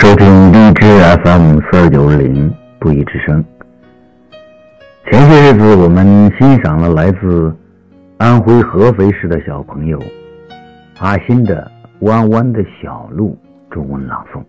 [0.00, 0.86] 收听荔枝
[1.24, 3.44] FM 四二九零不一之声。
[5.10, 7.52] 前些日子，我们欣赏了来自
[8.16, 10.00] 安徽合肥市的小朋友
[11.00, 11.68] 阿新的
[12.06, 13.36] 《弯弯的小路》
[13.74, 14.40] 中文朗诵。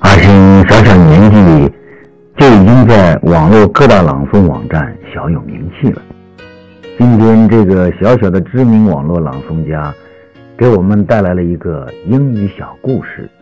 [0.00, 1.72] 阿新小小年纪
[2.36, 6.02] 就已经在网络各大朗诵网站小有名气了。
[6.98, 9.94] 今天，这个小小的知名网络朗诵家
[10.58, 13.26] 给我们带来了一个英语小故事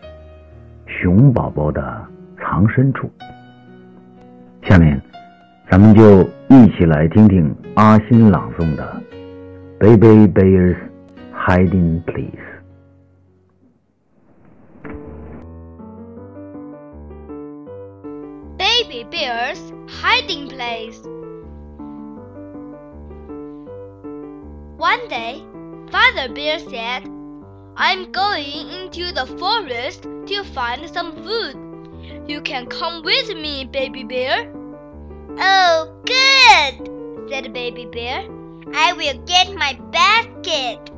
[1.01, 1.81] 熊宝宝的
[2.37, 3.09] 藏身处》。
[4.69, 5.01] 下面，
[5.69, 9.01] 咱们就一起来听听阿新朗诵的
[9.79, 10.77] 《Baby Bear's
[11.33, 12.29] Hiding Place》。
[18.59, 21.03] Baby Bear's Hiding Place.
[24.77, 25.41] One day,
[25.89, 27.03] Father Bear said,
[27.77, 31.55] I'm going into the forest to find some food.
[32.27, 34.51] You can come with me, Baby Bear.
[35.39, 38.27] Oh, good, said Baby Bear.
[38.73, 40.91] I will get my basket.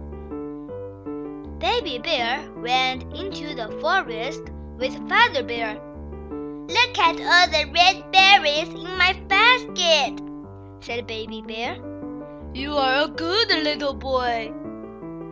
[1.60, 4.42] Baby Bear went into the forest
[4.78, 5.80] with Father Bear.
[6.68, 10.22] Look at all the red berries in my basket,
[10.82, 11.78] said Baby Bear.
[12.54, 14.52] You are a good little boy,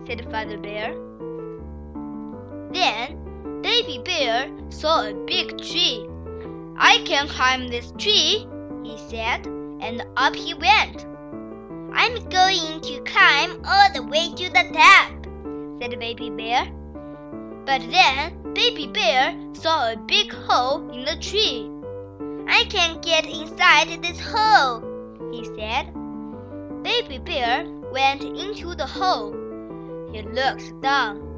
[0.08, 0.96] said Father Bear.
[2.74, 6.08] Then Baby Bear saw a big tree.
[6.78, 8.48] I can climb this tree,
[8.84, 9.46] he said,
[9.82, 11.06] and up he went.
[11.94, 15.12] I'm going to climb all the way to the top,
[15.82, 16.72] said Baby Bear.
[17.66, 21.70] But then Baby Bear saw a big hole in the tree.
[22.48, 24.82] I can get inside this hole,
[25.32, 25.94] he said.
[26.84, 29.36] Baby Bear went into the hole.
[30.12, 31.31] He looked down.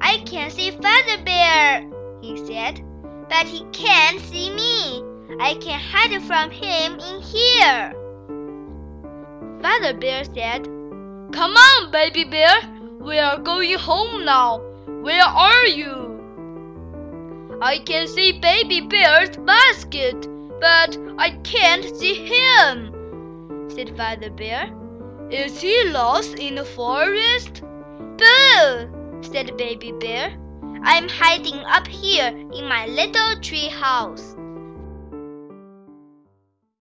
[0.00, 1.86] I can see Father Bear,
[2.20, 2.82] he said,
[3.28, 5.04] but he can't see me.
[5.40, 7.94] I can hide from him in here.
[9.62, 10.64] Father Bear said,
[11.32, 12.54] Come on, Baby Bear.
[13.00, 14.60] We are going home now.
[15.02, 16.10] Where are you?
[17.62, 20.28] I can see Baby Bear's basket,
[20.60, 24.70] but I can't see him, said Father Bear.
[25.30, 27.62] Is he lost in the forest?
[28.18, 30.36] Boo, said Baby Bear.
[30.82, 34.34] I'm hiding up here in my little tree house.